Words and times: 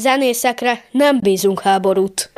Zenészekre 0.00 0.84
nem 0.90 1.20
bízunk 1.20 1.60
háborút. 1.60 2.30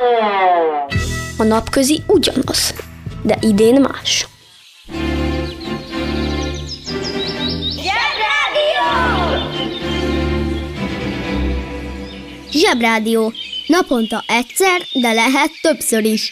A 1.37 1.43
napközi 1.43 2.01
ugyanaz, 2.07 2.73
de 3.21 3.37
idén 3.41 3.81
más. 3.81 4.27
Zsebrádió. 12.51 13.31
Naponta 13.67 14.23
egyszer, 14.27 14.81
de 15.01 15.13
lehet 15.13 15.51
többször 15.61 16.03
is. 16.03 16.31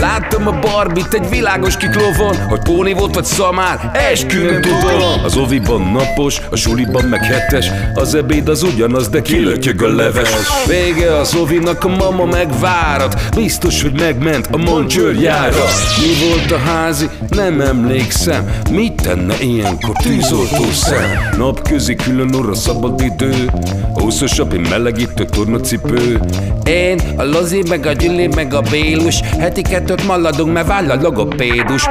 Láttam 0.00 0.46
a 0.46 0.58
barbit 0.58 1.14
egy 1.14 1.28
világos 1.28 1.76
kiklovon 1.76 2.36
Hogy 2.48 2.62
póni 2.62 2.92
volt 2.92 3.14
vagy 3.14 3.24
szamár, 3.24 3.90
eskü 4.12 4.50
nem 4.50 4.60
tudom 4.60 5.24
Az 5.24 5.36
oviban 5.36 5.82
napos, 5.82 6.40
a 6.50 6.56
suliban 6.56 7.04
meg 7.04 7.24
hetes 7.24 7.70
Az 7.94 8.14
ebéd 8.14 8.48
az 8.48 8.62
ugyanaz, 8.62 9.08
de 9.08 9.22
kilötyög 9.22 9.82
a 9.82 9.88
leves. 9.88 10.28
Vége 10.66 11.16
az 11.16 11.34
ovinak, 11.34 11.84
a 11.84 11.88
mama 11.88 12.24
megvárat 12.24 13.34
Biztos, 13.34 13.82
hogy 13.82 14.00
megment 14.00 14.48
a 14.52 14.56
moncsőrjára 14.56 15.64
Mi 15.98 16.28
volt 16.28 16.50
a 16.50 16.58
házi? 16.58 17.08
Nem 17.28 17.60
emlékszem. 17.60 18.50
Mit 18.70 19.02
tenne 19.02 19.34
ilyenkor 19.40 19.96
tűzoltó 20.02 20.70
szem? 20.72 21.34
Napközi 21.36 21.94
külön 21.94 22.34
orra 22.34 22.54
szabad 22.54 23.00
idő 23.00 23.50
Húszosabb, 23.94 24.68
melegítő 24.68 25.24
tornacipő. 25.24 26.20
Én, 26.64 27.00
a 27.16 27.24
Lozi, 27.24 27.62
meg 27.68 27.86
a 27.86 27.92
Gyüli, 27.92 28.26
meg 28.26 28.54
a 28.54 28.60
Bélus 28.60 29.20
Heti 29.38 29.62
kettőt 29.88 30.06
maladunk, 30.06 30.52
mert 30.52 30.66
váll 30.66 30.90
a 30.90 30.94
logopédus 30.94 31.86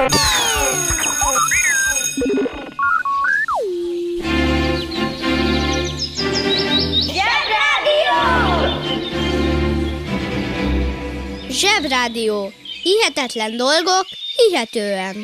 Zsebrádió. 11.49 12.51
Hihetetlen 12.83 13.57
dolgok, 13.57 14.05
hihetően. 14.35 15.15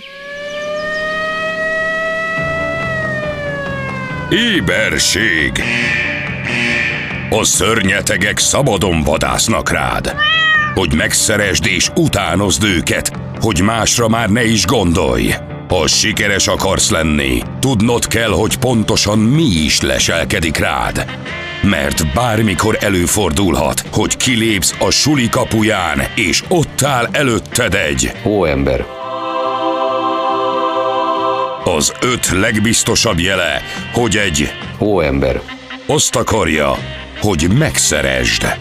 Éberség 4.30 5.52
A 7.30 7.44
szörnyetegek 7.44 8.38
szabadon 8.38 9.04
vadásznak 9.04 9.70
rád 9.70 10.16
Hogy 10.74 10.94
megszeresd 10.96 11.66
és 11.66 11.90
utánozd 11.96 12.64
őket 12.64 13.12
Hogy 13.40 13.62
másra 13.62 14.08
már 14.08 14.30
ne 14.30 14.46
is 14.46 14.66
gondolj 14.66 15.34
Ha 15.68 15.88
sikeres 15.88 16.48
akarsz 16.48 16.90
lenni 16.90 17.42
Tudnod 17.60 18.08
kell, 18.08 18.32
hogy 18.32 18.58
pontosan 18.58 19.20
mi 19.20 19.44
is 19.44 19.82
leselkedik 19.82 20.58
rád 20.58 21.06
mert 21.64 22.14
bármikor 22.14 22.78
előfordulhat, 22.80 23.84
hogy 23.92 24.18
kilépsz 24.18 24.76
a 24.80 24.90
suli 24.90 25.30
kapuján, 25.30 26.04
és 26.16 26.44
ott 26.48 26.82
áll 26.82 27.08
előtted 27.12 27.74
egy 27.74 28.12
Hóember. 28.22 28.86
az 31.64 31.94
öt 32.02 32.30
legbiztosabb 32.30 33.20
jele, 33.20 33.62
hogy 33.94 34.18
egy 34.18 34.52
Hóember. 34.78 35.42
azt 35.86 36.16
akarja, 36.16 36.78
hogy 37.22 37.48
megszeresd. 37.58 38.58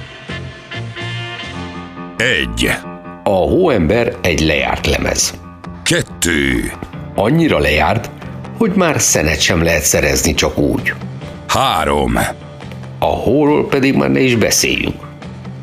Egy, 2.23 2.71
A 3.23 3.31
hóember 3.31 4.17
egy 4.21 4.41
lejárt 4.41 4.87
lemez. 4.87 5.35
kettő, 5.83 6.73
Annyira 7.15 7.59
lejárt, 7.59 8.11
hogy 8.59 8.73
már 8.75 9.01
szenet 9.01 9.41
sem 9.41 9.63
lehet 9.63 9.83
szerezni 9.83 10.35
csak 10.35 10.59
úgy. 10.59 10.95
három, 11.49 12.19
A 12.99 13.05
hóról 13.05 13.69
pedig 13.69 13.95
már 13.95 14.11
ne 14.11 14.21
is 14.21 14.37
beszéljünk. 14.37 15.01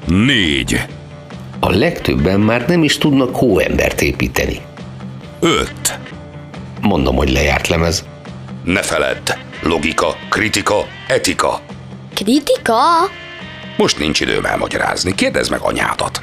négy, 0.06 0.86
A 1.60 1.70
legtöbben 1.70 2.40
már 2.40 2.66
nem 2.68 2.84
is 2.84 2.98
tudnak 2.98 3.36
hóembert 3.36 4.02
építeni. 4.02 4.62
öt. 5.40 6.00
Mondom, 6.82 7.16
hogy 7.16 7.32
lejárt 7.32 7.68
lemez. 7.68 8.06
Ne 8.64 8.82
feledd, 8.82 9.30
logika, 9.62 10.16
kritika, 10.30 10.86
etika. 11.08 11.60
Kritika? 12.14 12.82
Most 13.80 14.00
nincs 14.00 14.20
időm 14.22 14.46
elmagyarázni, 14.46 15.16
kérdezd 15.16 15.52
meg 15.52 15.60
anyádat. 15.62 16.20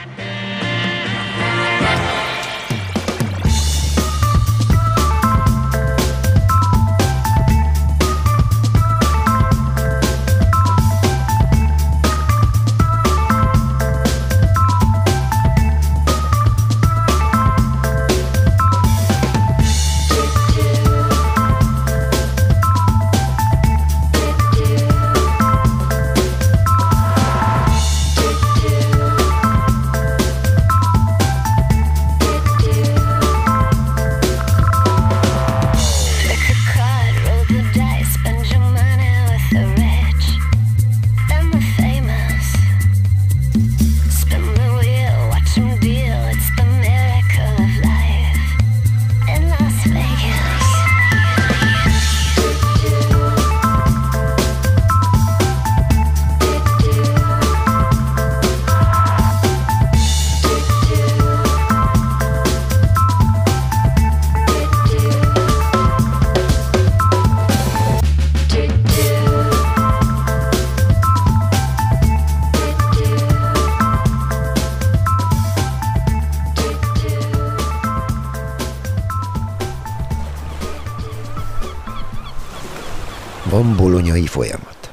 Van 83.51 83.77
bolonyai 83.77 84.27
folyamat, 84.27 84.91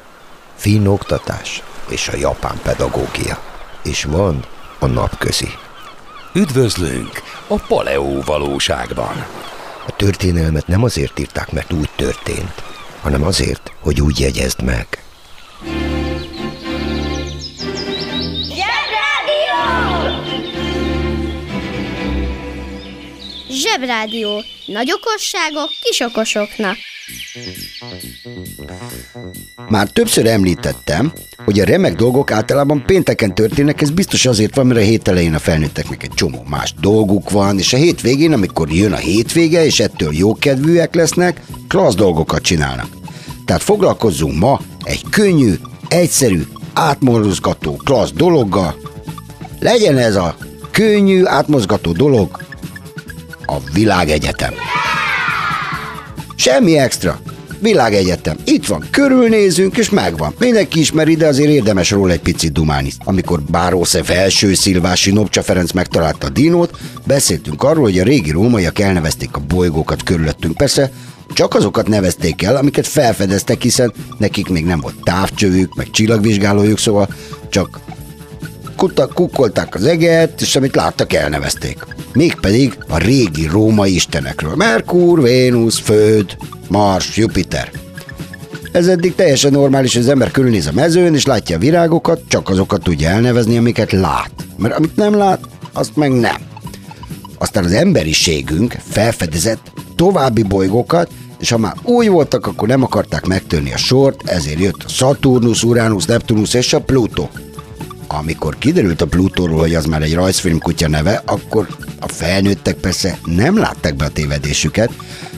finn 0.55 0.85
oktatás 0.85 1.63
és 1.89 2.07
a 2.07 2.17
japán 2.17 2.59
pedagógia, 2.63 3.41
és 3.83 4.03
van 4.03 4.45
a 4.79 4.85
napközi. 4.85 5.49
Üdvözlünk 6.33 7.21
a 7.47 7.55
Paleó 7.55 8.21
valóságban! 8.21 9.25
A 9.87 9.95
történelmet 9.95 10.67
nem 10.67 10.83
azért 10.83 11.19
írták, 11.19 11.51
mert 11.51 11.73
úgy 11.73 11.89
történt, 11.95 12.63
hanem 13.01 13.23
azért, 13.23 13.71
hogy 13.79 14.01
úgy 14.01 14.19
jegyezd 14.19 14.61
meg. 14.61 14.87
Zsebrádió! 18.49 19.63
Zsebrádió. 23.49 24.43
Nagy 24.65 24.91
okosságok 24.91 25.69
kis 25.81 25.99
okosoknak. 25.99 26.77
Már 29.69 29.89
többször 29.89 30.25
említettem, 30.25 31.13
hogy 31.45 31.59
a 31.59 31.65
remek 31.65 31.95
dolgok 31.95 32.31
általában 32.31 32.83
pénteken 32.85 33.35
történnek, 33.35 33.81
ez 33.81 33.89
biztos 33.89 34.25
azért 34.25 34.55
van, 34.55 34.67
mert 34.67 34.79
a 34.79 34.83
hét 34.83 35.07
elején 35.07 35.33
a 35.33 35.39
felnőtteknek 35.39 36.03
egy 36.03 36.13
csomó 36.13 36.45
más 36.49 36.73
dolguk 36.79 37.29
van, 37.29 37.57
és 37.57 37.73
a 37.73 37.77
hétvégén, 37.77 38.33
amikor 38.33 38.71
jön 38.71 38.93
a 38.93 38.97
hétvége, 38.97 39.65
és 39.65 39.79
ettől 39.79 40.13
jókedvűek 40.13 40.95
lesznek, 40.95 41.41
klassz 41.67 41.95
dolgokat 41.95 42.41
csinálnak. 42.41 42.87
Tehát 43.45 43.61
foglalkozzunk 43.61 44.39
ma 44.39 44.59
egy 44.83 45.03
könnyű, 45.09 45.53
egyszerű, 45.87 46.43
átmozgató 46.73 47.75
klassz 47.75 48.11
dologgal. 48.11 48.75
Legyen 49.59 49.97
ez 49.97 50.15
a 50.15 50.35
könnyű, 50.71 51.25
átmozgató 51.25 51.91
dolog 51.91 52.43
a 53.45 53.55
világegyetem. 53.73 54.53
Semmi 56.35 56.77
extra. 56.77 57.19
Világegyetem. 57.63 58.37
Itt 58.45 58.65
van, 58.65 58.85
körülnézünk, 58.91 59.77
és 59.77 59.89
megvan. 59.89 60.33
Mindenki 60.39 60.79
ismeri, 60.79 61.15
de 61.15 61.27
azért 61.27 61.49
érdemes 61.49 61.91
róla 61.91 62.11
egy 62.11 62.19
picit 62.19 62.51
dumálni. 62.51 62.91
Amikor 63.03 63.41
Bárósze 63.41 64.03
felső 64.03 64.53
szilvási 64.53 65.11
Nopcsa 65.11 65.41
Ferenc 65.43 65.71
megtalálta 65.71 66.27
a 66.27 66.29
dinót, 66.29 66.77
beszéltünk 67.05 67.63
arról, 67.63 67.83
hogy 67.83 67.99
a 67.99 68.03
régi 68.03 68.31
rómaiak 68.31 68.79
elnevezték 68.79 69.35
a 69.35 69.39
bolygókat 69.39 70.03
körülöttünk. 70.03 70.57
Persze 70.57 70.91
csak 71.33 71.55
azokat 71.55 71.87
nevezték 71.87 72.41
el, 72.43 72.55
amiket 72.55 72.87
felfedeztek, 72.87 73.61
hiszen 73.61 73.93
nekik 74.17 74.49
még 74.49 74.65
nem 74.65 74.79
volt 74.79 75.03
távcsövük, 75.03 75.75
meg 75.75 75.89
csillagvizsgálójuk, 75.89 76.79
szóval 76.79 77.07
csak 77.49 77.79
kutak, 78.75 79.13
kukkolták 79.13 79.75
az 79.75 79.85
eget, 79.85 80.41
és 80.41 80.55
amit 80.55 80.75
láttak, 80.75 81.13
elnevezték. 81.13 81.85
Mégpedig 82.13 82.77
a 82.87 82.97
régi 82.97 83.47
római 83.47 83.95
istenekről. 83.95 84.55
Merkur, 84.55 85.21
Vénusz, 85.21 85.79
Föld, 85.79 86.37
Mars, 86.67 87.17
Jupiter. 87.17 87.71
Ez 88.71 88.87
eddig 88.87 89.15
teljesen 89.15 89.51
normális, 89.51 89.93
hogy 89.93 90.01
az 90.01 90.09
ember 90.09 90.31
körülnéz 90.31 90.67
a 90.67 90.71
mezőn, 90.71 91.13
és 91.13 91.25
látja 91.25 91.55
a 91.55 91.59
virágokat, 91.59 92.21
csak 92.27 92.49
azokat 92.49 92.83
tudja 92.83 93.09
elnevezni, 93.09 93.57
amiket 93.57 93.91
lát. 93.91 94.31
Mert 94.57 94.75
amit 94.75 94.95
nem 94.95 95.13
lát, 95.13 95.39
azt 95.73 95.95
meg 95.95 96.11
nem. 96.11 96.35
Aztán 97.37 97.63
az 97.63 97.71
emberiségünk 97.71 98.77
felfedezett 98.89 99.71
további 99.95 100.43
bolygókat, 100.43 101.09
és 101.39 101.49
ha 101.49 101.57
már 101.57 101.75
új 101.83 102.07
voltak, 102.07 102.47
akkor 102.47 102.67
nem 102.67 102.83
akarták 102.83 103.25
megtörni 103.25 103.73
a 103.73 103.77
sort, 103.77 104.29
ezért 104.29 104.59
jött 104.59 104.83
a 104.85 104.89
Saturnus, 104.89 105.63
Uranus, 105.63 106.05
Neptunus 106.05 106.53
és 106.53 106.73
a 106.73 106.81
Pluto. 106.81 107.27
Amikor 108.07 108.57
kiderült 108.57 109.01
a 109.01 109.07
Plutóról, 109.07 109.59
hogy 109.59 109.75
az 109.75 109.85
már 109.85 110.01
egy 110.01 110.13
rajzfilm 110.13 110.59
kutya 110.59 110.87
neve, 110.87 111.21
akkor 111.25 111.67
a 111.99 112.07
felnőttek 112.07 112.75
persze 112.75 113.17
nem 113.25 113.57
látták 113.57 113.95
be 113.95 114.05
a 114.05 114.09
tévedésüket, 114.09 114.91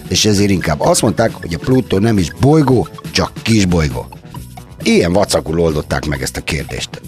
és 0.08 0.26
ezért 0.26 0.50
inkább 0.50 0.80
azt 0.82 1.02
mondták, 1.02 1.32
hogy 1.34 1.54
a 1.54 1.58
Plutó 1.58 1.98
nem 1.98 2.18
is 2.18 2.34
bolygó, 2.40 2.88
csak 3.12 3.32
kis 3.42 3.66
bolygó. 3.66 4.08
Ilyen 4.84 5.14
vacakul 5.14 5.60
oldották 5.60 6.06
meg 6.06 6.22
ezt 6.22 6.38
a 6.38 6.42
kérdést. 6.42 7.02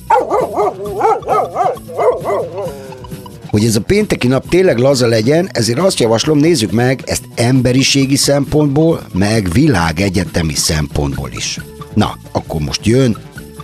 Hogy 3.49 3.65
ez 3.65 3.75
a 3.75 3.81
pénteki 3.81 4.27
nap 4.27 4.49
tényleg 4.49 4.77
laza 4.77 5.07
legyen, 5.07 5.49
ezért 5.51 5.79
azt 5.79 5.99
javaslom, 5.99 6.37
nézzük 6.37 6.71
meg 6.71 7.01
ezt 7.05 7.23
emberiségi 7.35 8.15
szempontból, 8.15 9.01
meg 9.13 9.51
világegyetemi 9.51 10.55
szempontból 10.55 11.29
is. 11.31 11.59
Na, 11.93 12.17
akkor 12.31 12.61
most 12.61 12.85
jön 12.85 13.17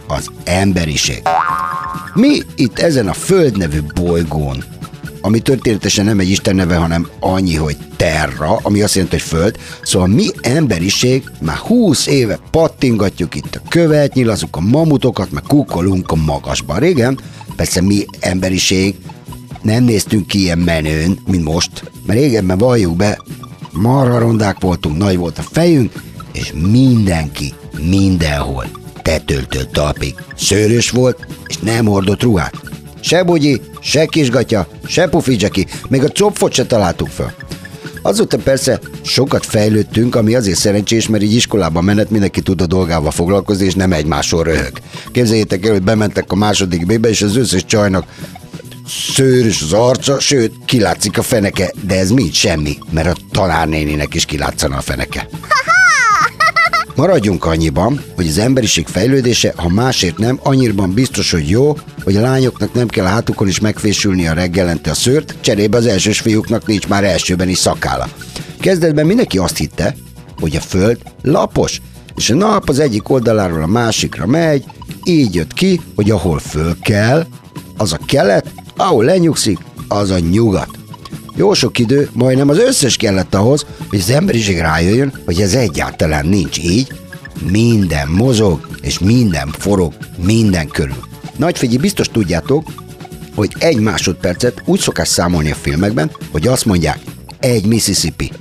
az 0.07 0.27
emberiség. 0.43 1.21
Mi 2.13 2.41
itt 2.55 2.79
ezen 2.79 3.07
a 3.07 3.13
Föld 3.13 3.57
nevű 3.57 3.79
bolygón, 3.95 4.63
ami 5.21 5.39
történetesen 5.39 6.05
nem 6.05 6.19
egy 6.19 6.29
Isten 6.29 6.55
neve, 6.55 6.75
hanem 6.75 7.07
annyi, 7.19 7.55
hogy 7.55 7.77
Terra, 7.95 8.59
ami 8.61 8.81
azt 8.81 8.95
jelenti, 8.95 9.15
hogy 9.15 9.25
Föld. 9.25 9.57
Szóval 9.81 10.07
mi 10.07 10.27
emberiség 10.41 11.23
már 11.41 11.55
20 11.55 12.07
éve 12.07 12.39
pattingatjuk 12.51 13.35
itt 13.35 13.55
a 13.55 13.67
követ, 13.69 14.13
nyilazunk 14.13 14.55
a 14.55 14.59
mamutokat, 14.59 15.31
meg 15.31 15.43
kukolunk 15.47 16.11
a 16.11 16.15
magasban. 16.15 16.79
Régen, 16.79 17.19
persze 17.55 17.81
mi 17.81 18.05
emberiség 18.19 18.95
nem 19.61 19.83
néztünk 19.83 20.27
ki 20.27 20.39
ilyen 20.39 20.59
menőn, 20.59 21.19
mint 21.27 21.43
most, 21.43 21.91
mert 22.05 22.19
régebben 22.19 22.57
valljuk 22.57 22.95
be, 22.95 23.21
marha 23.71 24.17
rondák 24.17 24.59
voltunk, 24.59 24.97
nagy 24.97 25.17
volt 25.17 25.37
a 25.37 25.45
fejünk, 25.51 25.91
és 26.31 26.53
mindenki, 26.71 27.53
mindenhol, 27.89 28.65
tetőtől 29.03 29.69
talpig, 29.69 30.15
szőrös 30.35 30.89
volt, 30.89 31.27
és 31.47 31.57
nem 31.57 31.85
hordott 31.85 32.23
ruhát. 32.23 32.53
Se 33.01 33.23
bugyi, 33.23 33.61
se 33.81 34.05
kisgatya, 34.05 34.67
se 34.85 35.07
pufidzseki, 35.07 35.67
még 35.87 36.03
a 36.03 36.07
copfot 36.07 36.53
se 36.53 36.65
találtuk 36.65 37.07
föl. 37.07 37.31
Azóta 38.01 38.37
persze 38.37 38.79
sokat 39.01 39.45
fejlődtünk, 39.45 40.15
ami 40.15 40.35
azért 40.35 40.57
szerencsés, 40.57 41.07
mert 41.07 41.23
így 41.23 41.33
iskolában 41.33 41.83
menet 41.83 42.09
mindenki 42.09 42.41
tud 42.41 42.61
a 42.61 42.65
dolgával 42.65 43.11
foglalkozni, 43.11 43.65
és 43.65 43.73
nem 43.73 43.93
egymásról 43.93 44.43
röhög. 44.43 44.71
Képzeljétek 45.11 45.65
el, 45.65 45.71
hogy 45.71 45.83
bementek 45.83 46.31
a 46.31 46.35
második 46.35 46.85
bébe, 46.85 47.09
és 47.09 47.21
az 47.21 47.35
összes 47.35 47.65
csajnak 47.65 48.05
szőrös 48.87 49.61
az 49.61 49.73
arca, 49.73 50.19
sőt, 50.19 50.53
kilátszik 50.65 51.17
a 51.17 51.21
feneke, 51.21 51.73
de 51.87 51.99
ez 51.99 52.09
mind 52.09 52.33
semmi, 52.33 52.77
mert 52.91 53.07
a 53.07 53.15
tanárnéninek 53.31 54.13
is 54.13 54.25
kilátszana 54.25 54.77
a 54.77 54.81
feneke. 54.81 55.27
Maradjunk 56.95 57.45
annyiban, 57.45 58.03
hogy 58.15 58.27
az 58.27 58.37
emberiség 58.37 58.87
fejlődése, 58.87 59.53
ha 59.55 59.69
másért 59.69 60.17
nem, 60.17 60.39
annyiban 60.43 60.93
biztos, 60.93 61.31
hogy 61.31 61.49
jó, 61.49 61.77
hogy 62.03 62.15
a 62.15 62.21
lányoknak 62.21 62.73
nem 62.73 62.87
kell 62.87 63.05
hátukon 63.05 63.47
is 63.47 63.59
megfésülni 63.59 64.27
a 64.27 64.33
reggelente 64.33 64.91
a 64.91 64.93
szőrt, 64.93 65.35
cserébe 65.41 65.77
az 65.77 65.85
elsős 65.85 66.19
fiúknak 66.19 66.65
nincs 66.67 66.87
már 66.87 67.03
elsőben 67.03 67.49
is 67.49 67.57
szakála. 67.57 68.09
Kezdetben 68.59 69.05
mindenki 69.05 69.37
azt 69.37 69.57
hitte, 69.57 69.95
hogy 70.39 70.55
a 70.55 70.59
föld 70.59 70.97
lapos, 71.21 71.81
és 72.15 72.29
a 72.29 72.35
nap 72.35 72.69
az 72.69 72.79
egyik 72.79 73.09
oldaláról 73.09 73.63
a 73.63 73.67
másikra 73.67 74.25
megy, 74.25 74.63
így 75.03 75.35
jött 75.35 75.53
ki, 75.53 75.81
hogy 75.95 76.11
ahol 76.11 76.39
föl 76.39 76.75
kell, 76.81 77.25
az 77.77 77.93
a 77.93 77.99
kelet, 78.05 78.51
ahol 78.75 79.03
lenyugszik, 79.03 79.59
az 79.87 80.09
a 80.09 80.19
nyugat. 80.19 80.69
Jó 81.35 81.53
sok 81.53 81.79
idő, 81.79 82.09
majdnem 82.13 82.49
az 82.49 82.57
összes 82.57 82.97
kellett 82.97 83.35
ahhoz, 83.35 83.65
hogy 83.89 83.99
az 83.99 84.09
emberiség 84.09 84.57
rájöjjön, 84.57 85.21
hogy 85.25 85.41
ez 85.41 85.53
egyáltalán 85.53 86.25
nincs 86.27 86.57
így, 86.57 86.87
minden 87.51 88.07
mozog, 88.07 88.67
és 88.81 88.99
minden 88.99 89.47
forog, 89.47 89.93
minden 90.25 90.67
körül. 90.67 91.03
Nagyfigyi, 91.37 91.77
biztos 91.77 92.07
tudjátok, 92.07 92.71
hogy 93.35 93.55
egy 93.59 93.79
másodpercet 93.79 94.61
úgy 94.65 94.79
szokás 94.79 95.07
számolni 95.07 95.51
a 95.51 95.55
filmekben, 95.55 96.11
hogy 96.31 96.47
azt 96.47 96.65
mondják, 96.65 96.99
egy 97.39 97.65
Mississippi. 97.65 98.31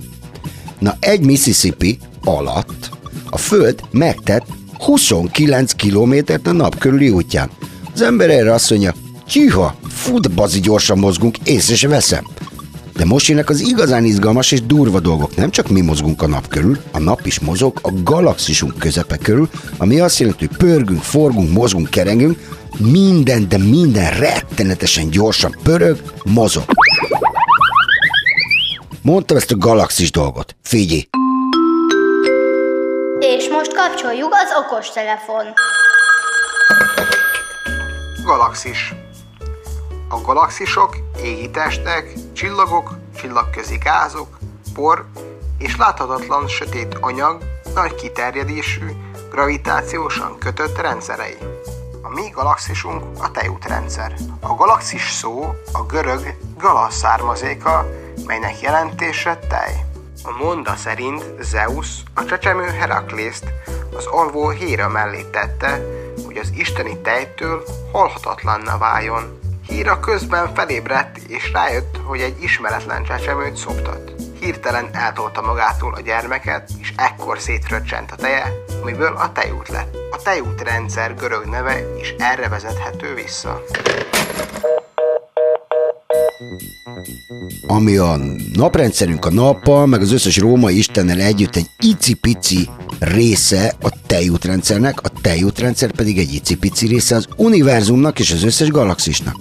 Na, 0.78 0.96
egy 1.00 1.20
Mississippi 1.20 1.98
alatt 2.24 2.90
a 3.30 3.38
Föld 3.38 3.80
megtett 3.90 4.46
29 4.78 5.72
kilométert 5.72 6.46
a 6.46 6.52
nap 6.52 6.78
körüli 6.78 7.10
útján. 7.10 7.50
Az 7.94 8.02
ember 8.02 8.30
erre 8.30 8.52
azt 8.52 8.70
mondja, 8.70 8.94
tyűha, 9.28 9.76
fut 9.88 10.30
bazi 10.30 10.60
gyorsan 10.60 10.98
mozgunk, 10.98 11.38
észre 11.44 11.74
se 11.74 11.88
veszem. 11.88 12.26
De 12.96 13.04
most 13.04 13.26
jönnek 13.26 13.48
az 13.48 13.60
igazán 13.60 14.04
izgalmas 14.04 14.52
és 14.52 14.62
durva 14.62 15.00
dolgok. 15.00 15.36
Nem 15.36 15.50
csak 15.50 15.68
mi 15.68 15.80
mozgunk 15.80 16.22
a 16.22 16.26
nap 16.26 16.48
körül, 16.48 16.78
a 16.90 16.98
nap 16.98 17.26
is 17.26 17.40
mozog 17.40 17.78
a 17.82 17.90
galaxisunk 18.02 18.78
közepe 18.78 19.16
körül, 19.16 19.48
ami 19.78 20.00
azt 20.00 20.18
jelenti, 20.18 20.46
hogy 20.46 20.56
pörgünk, 20.56 21.02
forgunk, 21.02 21.50
mozgunk, 21.50 21.90
kerengünk, 21.90 22.38
minden, 22.78 23.48
de 23.48 23.58
minden 23.58 24.10
rettenetesen 24.10 25.10
gyorsan 25.10 25.56
pörög, 25.62 26.02
mozog. 26.24 26.64
Mondtam 29.02 29.36
ezt 29.36 29.52
a 29.52 29.56
galaxis 29.56 30.10
dolgot. 30.10 30.56
Figyelj! 30.62 31.08
És 33.18 33.48
most 33.48 33.74
kapcsoljuk 33.74 34.32
az 34.32 34.64
okostelefon. 34.64 35.44
Galaxis. 38.24 39.01
A 40.12 40.20
galaxisok 40.20 40.96
égitestek, 41.22 42.12
csillagok, 42.32 42.90
csillagközi 43.16 43.76
gázok, 43.76 44.38
por 44.74 45.06
és 45.58 45.76
láthatatlan 45.76 46.48
sötét 46.48 46.94
anyag 47.00 47.42
nagy 47.74 47.94
kiterjedésű, 47.94 48.86
gravitációsan 49.30 50.38
kötött 50.38 50.80
rendszerei. 50.80 51.36
A 52.02 52.08
mi 52.08 52.28
galaxisunk 52.28 53.02
a 53.22 53.30
tejútrendszer. 53.30 54.14
A 54.40 54.54
galaxis 54.54 55.10
szó 55.10 55.54
a 55.72 55.82
görög 55.82 56.36
galasz 56.58 56.96
származéka, 56.96 57.86
melynek 58.26 58.60
jelentése 58.60 59.38
tej. 59.48 59.84
A 60.24 60.44
monda 60.44 60.76
szerint 60.76 61.24
Zeus 61.40 62.02
a 62.14 62.24
csecsemő 62.24 62.64
Heraklészt 62.64 63.44
az 63.96 64.06
alvó 64.06 64.48
Héra 64.48 64.88
mellé 64.88 65.22
tette, 65.22 65.80
hogy 66.26 66.36
az 66.36 66.50
isteni 66.54 67.00
tejtől 67.00 67.64
halhatatlanna 67.92 68.78
váljon. 68.78 69.41
Híra 69.66 70.00
közben 70.00 70.54
felébredt 70.54 71.18
és 71.18 71.52
rájött, 71.52 71.96
hogy 72.04 72.20
egy 72.20 72.42
ismeretlen 72.42 73.04
csecsemőt 73.04 73.56
szoptat. 73.56 74.12
Hirtelen 74.40 74.88
eltolta 74.92 75.42
magától 75.42 75.94
a 75.94 76.00
gyermeket, 76.00 76.70
és 76.80 76.92
ekkor 76.96 77.38
szétröccsent 77.38 78.12
a 78.12 78.16
teje, 78.16 78.52
amiből 78.82 79.16
a 79.16 79.32
tejút 79.32 79.68
lett. 79.68 79.94
A 80.10 80.16
tejútrendszer 80.22 81.14
görög 81.14 81.44
neve 81.44 81.96
is 82.00 82.14
erre 82.18 82.48
vezethető 82.48 83.14
vissza. 83.14 83.62
Ami 87.66 87.96
a 87.96 88.20
naprendszerünk 88.52 89.24
a 89.24 89.30
nappal, 89.30 89.86
meg 89.86 90.00
az 90.00 90.12
összes 90.12 90.36
római 90.36 90.76
istennel 90.76 91.20
együtt 91.20 91.56
egy 91.56 91.68
icipici 91.80 92.68
része 92.98 93.74
a 93.82 93.92
tejútrendszernek, 94.06 95.02
a 95.02 95.08
tejútrendszer 95.20 95.92
pedig 95.92 96.18
egy 96.18 96.34
icipici 96.34 96.86
része 96.86 97.16
az 97.16 97.28
univerzumnak 97.36 98.18
és 98.18 98.32
az 98.32 98.42
összes 98.42 98.68
galaxisnak. 98.68 99.36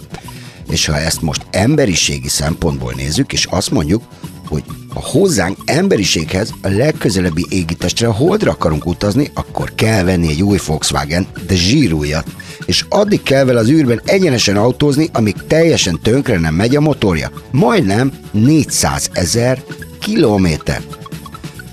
És 0.70 0.86
ha 0.86 0.98
ezt 0.98 1.22
most 1.22 1.46
emberiségi 1.50 2.30
szempontból 2.30 2.94
nézzük, 2.96 3.34
és 3.34 3.46
azt 3.46 3.72
mondjuk, 3.72 4.04
hogy 4.48 4.64
ha 4.94 5.00
hozzánk 5.04 5.58
emberiséghez 5.66 6.54
a 6.62 6.68
legközelebbi 6.68 7.46
égitestre 7.50 8.08
a 8.08 8.12
holdra 8.12 8.52
akarunk 8.52 8.86
utazni, 8.86 9.32
akkor 9.34 9.72
kell 9.76 10.04
venni 10.04 10.30
egy 10.30 10.42
új 10.42 10.60
Volkswagen, 10.66 11.28
de 11.48 11.56
zsírújat. 11.56 12.28
És 12.66 12.86
addig 12.90 13.24
kell 13.24 13.44
vele 13.44 13.60
az 13.60 13.70
űrben 13.70 14.02
egyenesen 14.06 14.58
autózni, 14.58 15.10
amíg 15.14 15.36
teljesen 15.48 16.00
tönkre 16.02 16.40
nem 16.40 16.54
megy 16.54 16.76
a 16.76 16.82
motorja. 16.82 17.32
Majdnem 17.52 18.12
400 18.32 19.10
ezer 19.14 19.64
kilométer. 20.00 20.82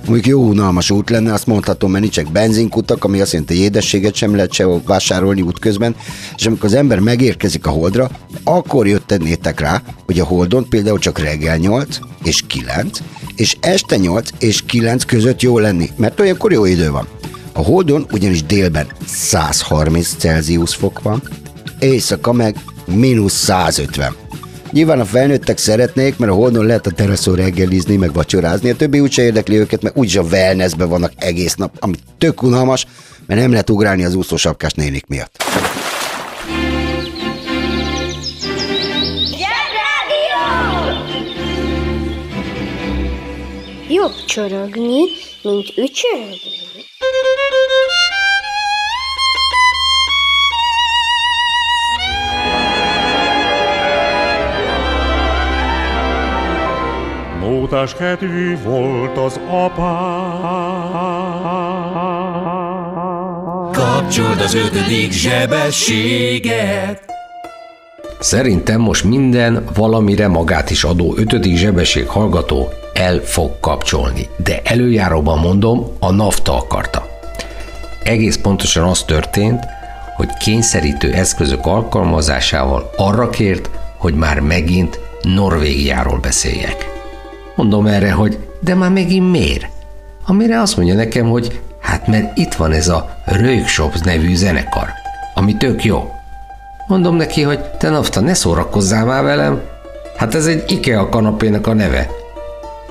Mondjuk 0.08 0.34
jó 0.34 0.48
unalmas 0.48 0.90
út 0.90 1.10
lenne, 1.10 1.32
azt 1.32 1.46
mondhatom, 1.46 1.90
mert 1.90 2.02
nincsenek 2.02 2.32
benzinkutak, 2.32 3.04
ami 3.04 3.20
azt 3.20 3.32
jelenti, 3.32 3.54
hogy 3.54 3.64
édességet 3.64 4.14
sem 4.14 4.34
lehet 4.34 4.52
sehol 4.52 4.82
vásárolni 4.86 5.42
útközben, 5.42 5.96
és 6.36 6.46
amikor 6.46 6.64
az 6.64 6.74
ember 6.74 6.98
megérkezik 6.98 7.66
a 7.66 7.70
holdra, 7.70 8.10
akkor 8.44 8.86
jöttenétek 8.86 9.60
rá, 9.60 9.82
hogy 10.06 10.20
a 10.20 10.24
holdon 10.24 10.68
például 10.68 10.98
csak 10.98 11.18
reggel 11.18 11.56
8 11.56 11.98
és 12.24 12.42
9, 12.46 12.98
és 13.36 13.56
este 13.60 13.96
8 13.96 14.28
és 14.38 14.62
9 14.62 15.04
között 15.04 15.42
jó 15.42 15.58
lenni, 15.58 15.90
mert 15.96 16.20
olyankor 16.20 16.52
jó 16.52 16.64
idő 16.64 16.90
van. 16.90 17.06
A 17.52 17.62
holdon 17.62 18.06
ugyanis 18.12 18.44
délben 18.44 18.86
130 19.06 20.14
Celsius 20.18 20.74
fok 20.74 21.02
van, 21.02 21.22
éjszaka 21.78 22.32
meg 22.32 22.56
mínusz 22.86 23.44
150. 23.44 24.27
Nyilván 24.70 25.00
a 25.00 25.04
felnőttek 25.04 25.58
szeretnék, 25.58 26.16
mert 26.16 26.32
a 26.32 26.34
holdon 26.34 26.66
lehet 26.66 26.86
a 26.86 26.90
teraszon 26.90 27.34
reggelizni, 27.34 27.96
meg 27.96 28.12
vacsorázni, 28.12 28.70
a 28.70 28.76
többi 28.76 29.00
úgyse 29.00 29.22
érdekli 29.22 29.56
őket, 29.56 29.82
mert 29.82 29.96
úgyis 29.96 30.16
a 30.16 30.22
wellnessbe 30.22 30.84
vannak 30.84 31.12
egész 31.16 31.54
nap, 31.54 31.76
ami 31.78 31.94
tök 32.18 32.42
unalmas, 32.42 32.86
mert 33.26 33.40
nem 33.40 33.50
lehet 33.50 33.70
ugrálni 33.70 34.04
az 34.04 34.14
úszósapkás 34.14 34.72
nénik 34.72 35.06
miatt. 35.06 35.42
Jobb 43.88 44.24
csorogni, 44.26 45.00
mint 45.42 45.72
ücsörögni. 45.76 46.67
Mótás 57.70 57.94
kedvű 57.94 58.58
volt 58.62 59.18
az 59.18 59.40
apám. 59.50 60.28
Kapcsold 63.72 64.40
az 64.40 64.54
ötödik 64.54 65.12
zsebességet! 65.12 67.02
Szerintem 68.18 68.80
most 68.80 69.04
minden 69.04 69.64
valamire 69.74 70.28
magát 70.28 70.70
is 70.70 70.84
adó 70.84 71.14
ötödik 71.16 71.56
zsebesség 71.56 72.06
hallgató 72.06 72.68
el 72.92 73.18
fog 73.18 73.60
kapcsolni, 73.60 74.28
de 74.36 74.60
előjáróban 74.64 75.38
mondom, 75.38 75.86
a 75.98 76.10
NAFTA 76.10 76.56
akarta. 76.56 77.08
Egész 78.02 78.36
pontosan 78.36 78.84
az 78.84 79.02
történt, 79.02 79.64
hogy 80.16 80.28
kényszerítő 80.36 81.12
eszközök 81.12 81.66
alkalmazásával 81.66 82.90
arra 82.96 83.30
kért, 83.30 83.70
hogy 83.96 84.14
már 84.14 84.40
megint 84.40 85.00
Norvégiáról 85.22 86.18
beszéljek. 86.18 86.97
Mondom 87.58 87.86
erre, 87.86 88.12
hogy 88.12 88.38
de 88.60 88.74
már 88.74 88.90
megint 88.90 89.30
miért? 89.30 89.66
Amire 90.26 90.60
azt 90.60 90.76
mondja 90.76 90.94
nekem, 90.94 91.28
hogy 91.28 91.60
hát 91.80 92.06
mert 92.06 92.38
itt 92.38 92.54
van 92.54 92.72
ez 92.72 92.88
a 92.88 93.22
Rögshops 93.24 94.00
nevű 94.00 94.34
zenekar, 94.34 94.88
ami 95.34 95.56
tök 95.56 95.84
jó. 95.84 96.10
Mondom 96.86 97.16
neki, 97.16 97.42
hogy 97.42 97.60
te 97.60 97.90
nafta, 97.90 98.20
ne 98.20 98.34
szórakozzál 98.34 99.04
már 99.04 99.22
velem, 99.22 99.60
hát 100.16 100.34
ez 100.34 100.46
egy 100.46 100.64
IKEA 100.70 101.08
kanapének 101.08 101.66
a 101.66 101.74
neve. 101.74 102.10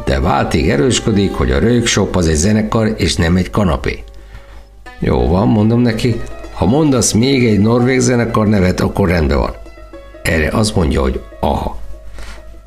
De 0.05 0.19
váltig 0.19 0.69
erősködik, 0.69 1.33
hogy 1.33 1.51
a 1.51 1.59
Rögshop 1.59 2.15
az 2.15 2.27
egy 2.27 2.35
zenekar, 2.35 2.93
és 2.97 3.15
nem 3.15 3.35
egy 3.35 3.49
kanapé. 3.49 4.03
Jó 4.99 5.27
van, 5.27 5.47
mondom 5.47 5.79
neki, 5.79 6.21
ha 6.53 6.65
mondasz 6.65 7.11
még 7.11 7.47
egy 7.47 7.59
norvég 7.59 7.99
zenekar 7.99 8.47
nevet, 8.47 8.79
akkor 8.79 9.07
rendben 9.07 9.37
van. 9.37 9.55
Erre 10.21 10.49
azt 10.51 10.75
mondja, 10.75 11.01
hogy 11.01 11.21
aha. 11.39 11.77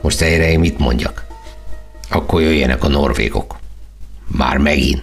Most 0.03 0.23
erre 0.23 0.51
én 0.51 0.59
mit 0.59 0.79
mondjak? 0.79 1.29
Akkor 2.11 2.41
jöjjenek 2.41 2.85
a 2.85 2.89
norvégok. 2.89 3.57
Már 4.27 4.57
megint. 4.57 5.03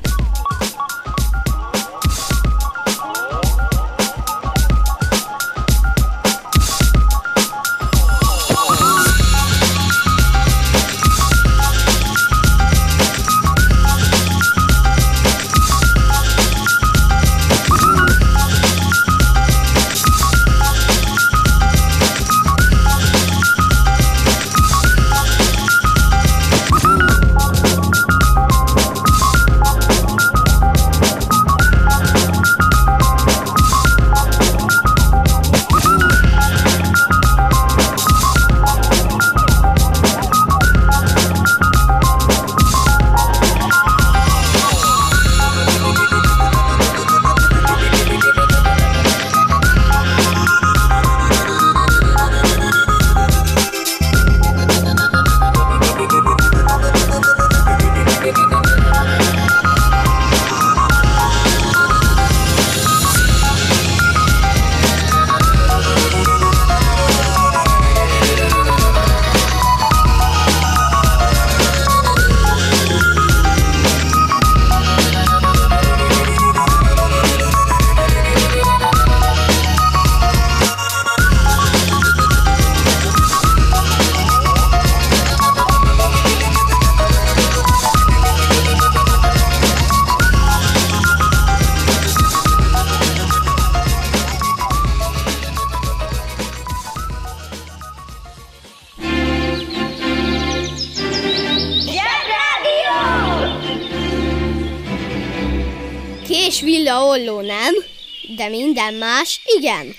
Minden 108.87 109.07
más 109.07 109.41
igen. 109.57 109.95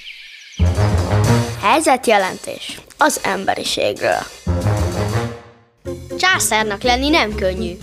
Helyzetjelentés 1.61 2.81
az 2.99 3.21
emberiségről. 3.23 4.23
Császárnak 6.19 6.83
lenni 6.83 7.09
nem 7.09 7.35
könnyű. 7.35 7.77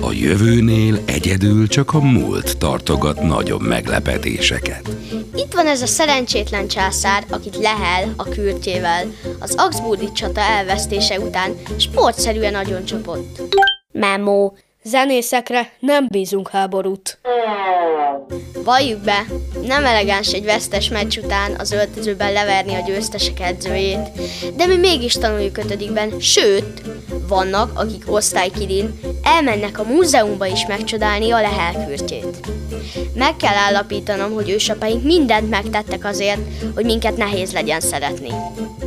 A 0.00 0.12
jövőnél 0.12 0.98
egyedül 1.06 1.68
csak 1.68 1.94
a 1.94 2.00
múlt 2.00 2.58
tartogat 2.58 3.20
nagyobb 3.20 3.62
meglepetéseket. 3.62 4.88
Itt 5.34 5.52
van 5.52 5.66
ez 5.66 5.82
a 5.82 5.86
szerencsétlen 5.86 6.68
császár, 6.68 7.24
akit 7.30 7.56
lehel 7.56 8.14
a 8.16 8.28
kürtjével. 8.28 9.06
Az 9.38 9.54
Augsburgi 9.54 10.12
csata 10.12 10.40
elvesztése 10.40 11.20
után 11.20 11.56
sportszerűen 11.78 12.52
nagyon 12.52 12.84
csapott. 12.84 13.56
Memo. 13.92 14.52
Zenészekre 14.88 15.70
nem 15.78 16.06
bízunk 16.10 16.48
háborút. 16.48 17.18
Valljuk 18.64 19.00
be, 19.00 19.24
nem 19.62 19.84
elegáns 19.84 20.32
egy 20.32 20.44
vesztes 20.44 20.88
meccs 20.88 21.18
után 21.18 21.54
az 21.58 21.72
öltözőben 21.72 22.32
leverni 22.32 22.74
a 22.74 22.84
győztesek 22.86 23.40
edzőjét, 23.40 24.10
de 24.56 24.66
mi 24.66 24.76
mégis 24.76 25.12
tanuljuk 25.12 25.56
ötödikben, 25.56 26.20
sőt, 26.20 26.82
vannak, 27.28 27.78
akik 27.78 28.12
osztálykidin 28.12 29.00
elmennek 29.22 29.78
a 29.78 29.84
múzeumba 29.84 30.46
is 30.46 30.66
megcsodálni 30.66 31.30
a 31.30 31.40
lehelkürtjét. 31.40 32.46
Meg 33.14 33.36
kell 33.36 33.54
állapítanom, 33.54 34.32
hogy 34.32 34.50
ősapaink 34.50 35.02
mindent 35.02 35.50
megtettek 35.50 36.04
azért, 36.04 36.40
hogy 36.74 36.84
minket 36.84 37.16
nehéz 37.16 37.52
legyen 37.52 37.80
szeretni. 37.80 38.30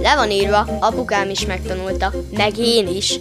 Le 0.01 0.15
van 0.15 0.32
írva, 0.32 0.68
apukám 0.79 1.29
is 1.29 1.46
megtanulta, 1.46 2.13
meg 2.32 2.58
én 2.58 2.88
is. 2.88 3.18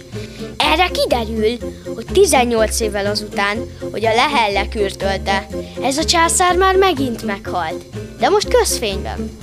Erre 0.69 0.87
kiderül, 0.87 1.57
hogy 1.95 2.05
18 2.05 2.79
évvel 2.79 3.05
azután, 3.05 3.57
hogy 3.91 4.05
a 4.05 4.13
lehel 4.13 4.51
lekürtölte, 4.51 5.47
ez 5.81 5.97
a 5.97 6.03
császár 6.03 6.57
már 6.57 6.75
megint 6.75 7.23
meghalt. 7.23 7.85
De 8.19 8.29
most 8.29 8.47
közfényben. 8.47 9.37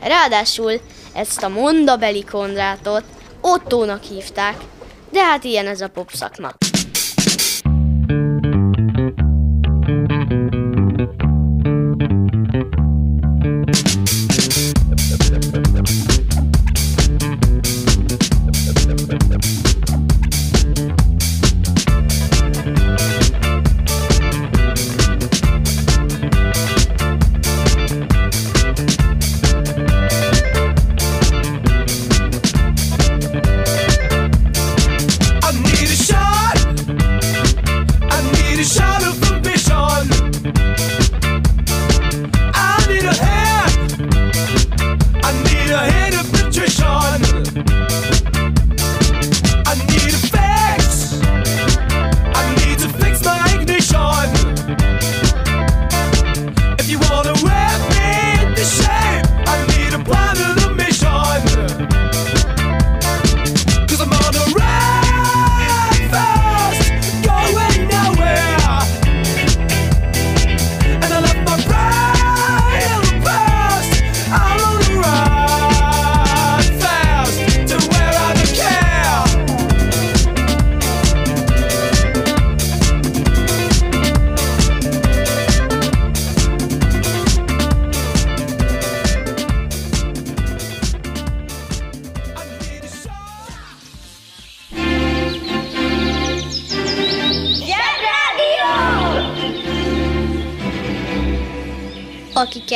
Ráadásul 0.00 0.80
ezt 1.12 1.42
a 1.42 1.48
mondabeli 1.48 2.24
Kondrátot 2.24 3.04
Ottónak 3.40 4.02
hívták, 4.02 4.56
de 5.12 5.24
hát 5.24 5.44
ilyen 5.44 5.66
ez 5.66 5.80
a 5.80 5.88
pop. 5.88 6.10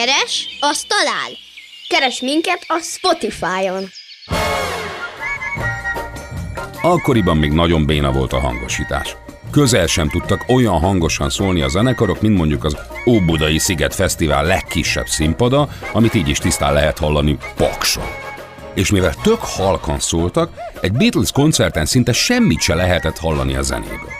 Keres, 0.04 0.48
az 0.60 0.82
talál. 0.82 1.30
Keres 1.88 2.20
minket 2.20 2.64
a 2.66 2.78
Spotify-on. 2.78 3.84
Akkoriban 6.82 7.36
még 7.36 7.52
nagyon 7.52 7.86
béna 7.86 8.12
volt 8.12 8.32
a 8.32 8.40
hangosítás. 8.40 9.16
Közel 9.50 9.86
sem 9.86 10.08
tudtak 10.08 10.44
olyan 10.48 10.78
hangosan 10.78 11.30
szólni 11.30 11.60
a 11.60 11.68
zenekarok, 11.68 12.20
mint 12.20 12.36
mondjuk 12.36 12.64
az 12.64 12.76
Óbudai 13.06 13.58
Sziget 13.58 13.94
Fesztivál 13.94 14.44
legkisebb 14.44 15.06
színpada, 15.06 15.68
amit 15.92 16.14
így 16.14 16.28
is 16.28 16.38
tisztán 16.38 16.72
lehet 16.72 16.98
hallani 16.98 17.38
Pakson. 17.56 18.06
És 18.74 18.90
mivel 18.90 19.14
tök 19.22 19.40
halkan 19.40 19.98
szóltak, 19.98 20.52
egy 20.80 20.92
Beatles 20.92 21.32
koncerten 21.32 21.86
szinte 21.86 22.12
semmit 22.12 22.60
se 22.60 22.74
lehetett 22.74 23.18
hallani 23.18 23.54
a 23.54 23.62
zenéből. 23.62 24.12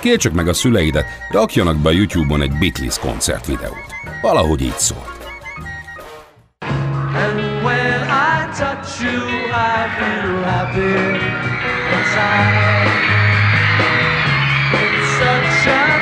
Kérd 0.00 0.20
csak 0.20 0.32
meg 0.32 0.48
a 0.48 0.54
szüleidet, 0.54 1.06
rakjanak 1.30 1.76
be 1.76 1.88
a 1.88 1.92
YouTube-on 1.92 2.42
egy 2.42 2.52
Beatles 2.58 2.98
koncert 2.98 3.46
videót. 3.46 3.95
Valahogy 4.22 4.62
így 4.62 4.74
touch 8.58 9.02
you, 9.02 9.20
I 9.52 9.80
feel 9.98 10.32
happy 10.48 10.96
inside. 11.94 12.56
It's 14.72 15.08
such 15.18 15.68
a. 15.72 15.96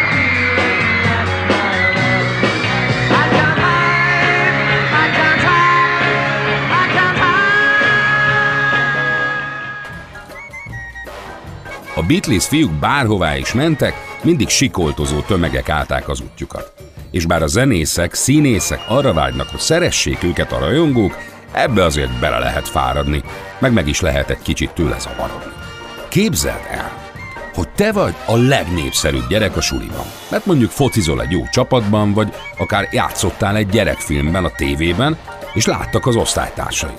A 11.96 12.02
Beatles 12.02 12.46
fiúk 12.46 12.72
bárhová 12.72 13.36
is 13.36 13.52
mentek, 13.52 13.94
mindig 14.22 14.48
sikoltozó 14.48 15.20
tömegek 15.20 15.68
állták 15.68 16.08
az 16.08 16.20
útjukat. 16.20 16.83
És 17.14 17.26
bár 17.26 17.42
a 17.42 17.46
zenészek, 17.46 18.14
színészek 18.14 18.80
arra 18.88 19.12
vágynak, 19.12 19.48
hogy 19.48 19.60
szeressék 19.60 20.22
őket 20.22 20.52
a 20.52 20.58
rajongók, 20.58 21.18
ebbe 21.52 21.84
azért 21.84 22.18
bele 22.18 22.38
lehet 22.38 22.68
fáradni, 22.68 23.22
meg 23.58 23.72
meg 23.72 23.88
is 23.88 24.00
lehet 24.00 24.30
egy 24.30 24.42
kicsit 24.42 24.70
tőle 24.70 24.98
zavarodni. 24.98 25.52
Képzeld 26.08 26.60
el, 26.70 26.92
hogy 27.54 27.68
te 27.68 27.92
vagy 27.92 28.14
a 28.26 28.36
legnépszerűbb 28.36 29.28
gyerek 29.28 29.56
a 29.56 29.60
suliban. 29.60 30.06
Mert 30.30 30.46
mondjuk 30.46 30.70
focizol 30.70 31.22
egy 31.22 31.30
jó 31.30 31.48
csapatban, 31.52 32.12
vagy 32.12 32.34
akár 32.58 32.88
játszottál 32.92 33.56
egy 33.56 33.68
gyerekfilmben 33.68 34.44
a 34.44 34.50
tévében, 34.56 35.18
és 35.52 35.66
láttak 35.66 36.06
az 36.06 36.16
osztálytársai. 36.16 36.94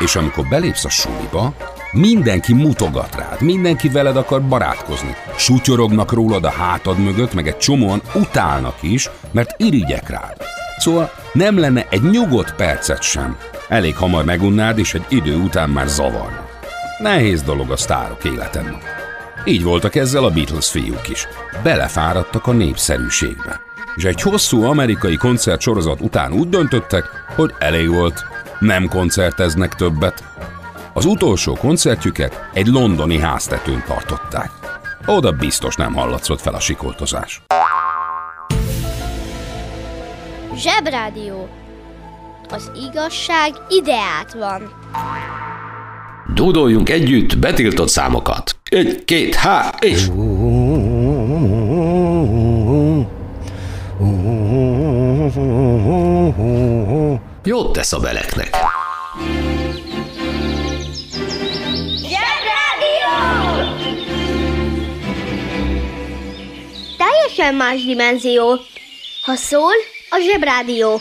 És 0.00 0.16
amikor 0.16 0.46
belépsz 0.48 0.84
a 0.84 0.88
suliba, 0.88 1.54
mindenki 1.94 2.54
mutogat 2.54 3.14
rád, 3.14 3.40
mindenki 3.40 3.88
veled 3.88 4.16
akar 4.16 4.42
barátkozni. 4.42 5.14
Sutyorognak 5.36 6.12
rólad 6.12 6.44
a 6.44 6.50
hátad 6.50 6.98
mögött, 6.98 7.34
meg 7.34 7.46
egy 7.46 7.56
csomóan 7.56 8.02
utálnak 8.14 8.76
is, 8.80 9.10
mert 9.30 9.54
irigyek 9.56 10.08
rád. 10.08 10.36
Szóval 10.78 11.12
nem 11.32 11.58
lenne 11.58 11.86
egy 11.90 12.02
nyugodt 12.02 12.54
percet 12.54 13.02
sem. 13.02 13.36
Elég 13.68 13.96
hamar 13.96 14.24
megunnád, 14.24 14.78
és 14.78 14.94
egy 14.94 15.04
idő 15.08 15.36
után 15.36 15.70
már 15.70 15.86
zavarna. 15.86 16.48
Nehéz 16.98 17.42
dolog 17.42 17.70
a 17.70 17.76
sztárok 17.76 18.24
életemben. 18.24 18.78
Így 19.44 19.62
voltak 19.62 19.94
ezzel 19.94 20.24
a 20.24 20.30
Beatles 20.30 20.70
fiúk 20.70 21.08
is. 21.08 21.26
Belefáradtak 21.62 22.46
a 22.46 22.52
népszerűségbe. 22.52 23.60
És 23.94 24.04
egy 24.04 24.20
hosszú 24.20 24.62
amerikai 24.62 25.16
koncertsorozat 25.16 26.00
után 26.00 26.32
úgy 26.32 26.48
döntöttek, 26.48 27.04
hogy 27.36 27.54
elég 27.58 27.88
volt, 27.88 28.24
nem 28.58 28.88
koncerteznek 28.88 29.74
többet. 29.74 30.24
Az 30.96 31.04
utolsó 31.04 31.54
koncertjüket 31.54 32.48
egy 32.52 32.66
londoni 32.66 33.18
háztetőn 33.18 33.82
tartották. 33.86 34.50
Oda 35.06 35.32
biztos 35.32 35.76
nem 35.76 35.94
hallatszott 35.94 36.40
fel 36.40 36.54
a 36.54 36.60
sikoltozás. 36.60 37.42
Zsebrádió. 40.56 41.48
Az 42.50 42.70
igazság 42.90 43.52
ideát 43.68 44.34
van. 44.34 44.72
Dúdoljunk 46.34 46.88
együtt 46.88 47.38
betiltott 47.38 47.88
számokat. 47.88 48.56
Egy, 48.64 49.04
két, 49.04 49.34
há, 49.34 49.74
és... 49.80 50.06
Jót 57.44 57.72
tesz 57.72 57.92
a 57.92 57.98
beleknek. 58.00 58.56
Teljesen 67.36 67.58
más 67.58 67.84
dimenzió. 67.84 68.58
Ha 69.22 69.34
szól, 69.34 69.72
a 70.10 70.18
zsebrádió. 70.30 71.00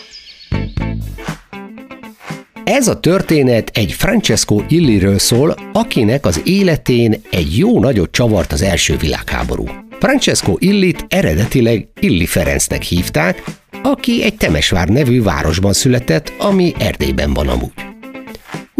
Ez 2.63 2.88
a 2.88 3.00
történet 3.00 3.69
egy 3.74 3.91
Francesco 3.91 4.62
Illiről 4.67 5.19
szól, 5.19 5.56
akinek 5.74 6.26
az 6.26 6.41
életén 6.46 7.22
egy 7.32 7.58
jó 7.58 7.80
nagyot 7.80 8.12
csavart 8.12 8.52
az 8.52 8.62
első 8.62 8.98
világháború. 8.98 9.65
Francesco 10.00 10.56
Illit 10.60 11.06
eredetileg 11.10 11.88
Illi 12.00 12.26
Ferencnek 12.26 12.82
hívták, 12.82 13.43
aki 13.84 14.24
egy 14.24 14.36
Temesvár 14.36 14.88
nevű 14.88 15.22
városban 15.22 15.74
született, 15.74 16.34
ami 16.38 16.74
Erdélyben 16.80 17.34
van 17.34 17.48
amúgy. 17.48 17.92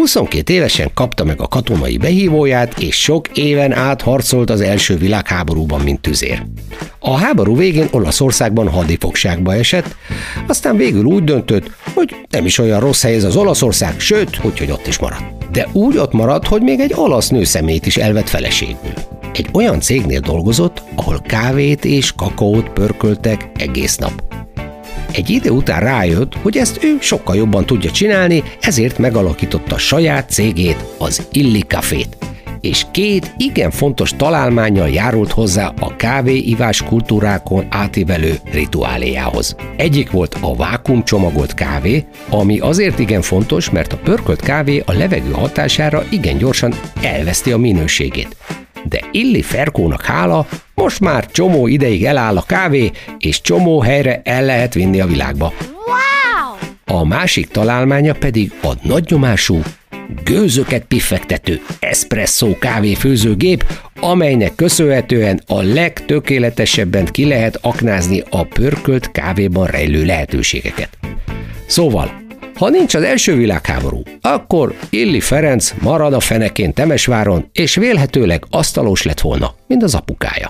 22 0.04 0.54
évesen 0.54 0.92
kapta 0.94 1.24
meg 1.24 1.42
a 1.42 1.48
katonai 1.48 1.98
behívóját, 1.98 2.80
és 2.80 3.02
sok 3.02 3.28
éven 3.28 3.72
át 3.72 4.02
harcolt 4.02 4.50
az 4.50 4.62
első 4.62 4.98
világháborúban, 4.98 5.82
mint 5.82 6.02
tüzér. 6.02 6.44
A 7.00 7.18
háború 7.18 7.56
végén 7.56 7.88
Olaszországban 7.92 8.70
hadifogságba 8.70 9.54
esett, 9.54 9.96
aztán 10.48 10.78
végül 10.78 11.06
úgy 11.06 11.24
döntött, 11.24 11.72
hogy 11.94 12.16
nem 12.30 12.46
is 12.46 12.58
olyan 12.58 12.80
rossz 12.80 13.02
hely 13.02 13.16
ez 13.16 13.24
az 13.24 13.36
Olaszország, 13.36 14.00
sőt, 14.00 14.40
úgyhogy 14.44 14.72
ott 14.72 14.88
is 14.88 15.00
maradt. 15.00 15.52
De 15.52 15.68
úgy 15.72 15.98
ott 15.98 16.14
maradt, 16.14 16.48
hogy 16.48 16.62
még 16.62 16.80
egy 16.80 16.94
olasz 16.96 17.30
nőszemét 17.30 17.86
is 17.86 17.98
elvett 17.98 18.30
feleségül. 18.30 18.94
Egy 19.34 19.48
olyan 19.54 19.80
cégnél 19.80 20.20
dolgozott, 20.20 20.82
ahol 20.96 21.22
kávét 21.22 21.86
és 21.86 22.12
kakaót 22.12 22.70
pörköltek 22.70 23.50
egész 23.56 23.98
nap. 23.98 24.43
Egy 25.14 25.30
idő 25.30 25.50
után 25.50 25.80
rájött, 25.80 26.36
hogy 26.36 26.58
ezt 26.58 26.84
ő 26.84 26.98
sokkal 27.00 27.36
jobban 27.36 27.66
tudja 27.66 27.92
csinálni, 27.92 28.44
ezért 28.62 28.98
megalakította 28.98 29.78
saját 29.78 30.30
cégét, 30.30 30.86
az 30.98 31.28
Illi 31.32 31.62
Cafét. 31.62 32.18
És 32.62 32.86
két 32.92 33.34
igen 33.38 33.72
fontos 33.72 34.12
találmányjal 34.18 34.90
járult 34.90 35.32
hozzá 35.32 35.74
a 35.80 35.96
kávéivás 35.96 36.84
kultúrákon 36.84 37.66
átívelő 37.70 38.36
rituáléjához. 38.52 39.56
Egyik 39.78 40.12
volt 40.12 40.38
a 40.42 40.56
vákum 40.56 41.04
csomagolt 41.04 41.54
kávé, 41.54 42.06
ami 42.30 42.60
azért 42.60 43.00
igen 43.00 43.22
fontos, 43.22 43.70
mert 43.70 43.94
a 43.94 43.98
pörkölt 43.98 44.42
kávé 44.42 44.84
a 44.86 44.94
levegő 44.94 45.32
hatására 45.32 46.04
igen 46.10 46.38
gyorsan 46.38 46.74
elveszti 47.02 47.52
a 47.52 47.58
minőségét 47.58 48.36
de 48.84 49.00
Illi 49.12 49.42
Ferkónak 49.42 50.06
hála, 50.06 50.48
most 50.74 51.00
már 51.00 51.32
csomó 51.32 51.68
ideig 51.68 52.06
eláll 52.06 52.38
a 52.38 52.42
kávé, 52.42 52.92
és 53.18 53.42
csomó 53.42 53.80
helyre 53.80 54.22
el 54.24 54.46
lehet 54.46 54.74
vinni 54.74 55.00
a 55.00 55.06
világba. 55.06 55.54
Wow! 55.86 57.00
A 57.00 57.06
másik 57.06 57.48
találmánya 57.48 58.14
pedig 58.14 58.52
a 58.62 58.74
nagynyomású, 58.82 59.62
gőzöket 60.24 60.86
piffegtető 60.86 61.62
espresso 61.80 62.58
kávéfőzőgép, 62.60 63.66
amelynek 64.00 64.56
köszönhetően 64.56 65.42
a 65.48 65.62
legtökéletesebben 65.62 67.06
ki 67.06 67.26
lehet 67.26 67.60
aknázni 67.62 68.24
a 68.30 68.44
pörkölt 68.44 69.12
kávéban 69.12 69.68
rejlő 69.68 70.06
lehetőségeket. 70.06 70.98
Szóval, 71.66 72.23
ha 72.64 72.70
nincs 72.70 72.96
az 72.96 73.04
első 73.04 73.36
világháború, 73.36 74.02
akkor 74.22 74.76
Illi 74.90 75.20
Ferenc 75.20 75.74
marad 75.82 76.14
a 76.14 76.20
fenekén 76.20 76.74
Temesváron, 76.74 77.50
és 77.52 77.76
vélhetőleg 77.76 78.46
asztalos 78.50 79.04
lett 79.04 79.20
volna, 79.20 79.56
mint 79.68 79.84
az 79.84 79.96
apukája. 79.96 80.50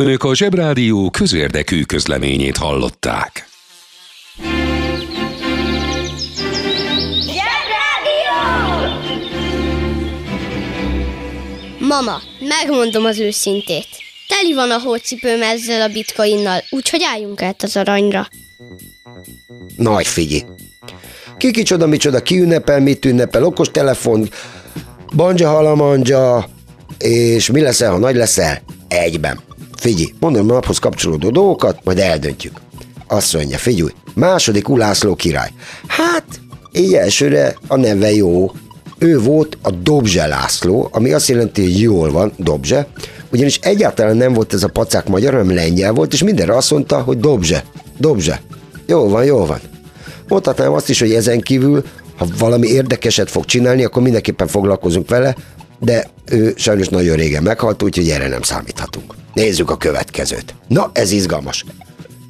Önök 0.00 0.24
a 0.24 0.34
Zsebrádió 0.34 1.10
közérdekű 1.10 1.82
közleményét 1.82 2.56
hallották. 2.56 3.48
Mama, 11.78 12.20
megmondom 12.40 13.04
az 13.04 13.18
őszintét. 13.18 13.86
Teli 14.28 14.54
van 14.54 14.70
a 14.70 14.78
hócipőm 14.78 15.42
ezzel 15.42 15.80
a 15.80 15.92
bitcoinnal, 15.92 16.60
úgyhogy 16.70 17.02
álljunk 17.02 17.42
át 17.42 17.62
az 17.62 17.76
aranyra. 17.76 18.28
Nagy 19.76 20.06
figyi. 20.06 20.44
Ki 21.36 21.50
kicsoda, 21.50 21.86
micsoda, 21.86 22.22
ki 22.22 22.40
ünnepel, 22.40 22.80
mit 22.80 23.04
ünnepel, 23.04 23.44
okos 23.44 23.70
telefon, 23.70 24.28
banja 25.16 25.48
halamanja, 25.48 26.48
és 26.98 27.50
mi 27.50 27.60
leszel, 27.60 27.90
ha 27.90 27.98
nagy 27.98 28.16
leszel? 28.16 28.62
Egyben. 28.88 29.52
Figyelj, 29.84 30.14
mondom 30.20 30.50
a 30.50 30.52
naphoz 30.52 30.78
kapcsolódó 30.78 31.30
dolgokat, 31.30 31.78
majd 31.84 31.98
eldöntjük. 31.98 32.60
Azt 33.06 33.34
mondja, 33.34 33.58
figyelj, 33.58 33.90
második 34.14 34.68
Ulászló 34.68 35.14
király. 35.14 35.50
Hát, 35.86 36.24
így 36.72 36.94
elsőre 36.94 37.56
a 37.68 37.76
neve 37.76 38.12
jó. 38.12 38.50
Ő 38.98 39.18
volt 39.18 39.58
a 39.62 39.70
Dobzse 39.70 40.26
László, 40.26 40.88
ami 40.92 41.12
azt 41.12 41.28
jelenti, 41.28 41.62
hogy 41.62 41.80
jól 41.80 42.10
van, 42.10 42.32
Dobzse, 42.36 42.86
ugyanis 43.32 43.58
egyáltalán 43.58 44.16
nem 44.16 44.32
volt 44.32 44.52
ez 44.52 44.62
a 44.62 44.68
pacák 44.68 45.08
magyar, 45.08 45.32
hanem 45.32 45.54
lengyel 45.54 45.92
volt, 45.92 46.12
és 46.12 46.22
mindenre 46.22 46.56
azt 46.56 46.70
mondta, 46.70 47.02
hogy 47.02 47.18
Dobzse, 47.18 47.64
Dobzse. 47.98 48.42
Jó 48.86 49.08
van, 49.08 49.24
jó 49.24 49.46
van. 49.46 49.60
Mondhatnám 50.28 50.72
azt 50.72 50.88
is, 50.88 51.00
hogy 51.00 51.12
ezen 51.12 51.40
kívül, 51.40 51.84
ha 52.16 52.26
valami 52.38 52.66
érdekeset 52.66 53.30
fog 53.30 53.44
csinálni, 53.44 53.84
akkor 53.84 54.02
mindenképpen 54.02 54.46
foglalkozunk 54.46 55.08
vele, 55.08 55.36
de 55.84 56.06
ő 56.24 56.54
sajnos 56.56 56.88
nagyon 56.88 57.16
régen 57.16 57.42
meghalt, 57.42 57.82
úgyhogy 57.82 58.08
erre 58.08 58.28
nem 58.28 58.42
számíthatunk. 58.42 59.14
Nézzük 59.34 59.70
a 59.70 59.76
következőt. 59.76 60.54
Na, 60.68 60.90
ez 60.92 61.10
izgalmas. 61.10 61.64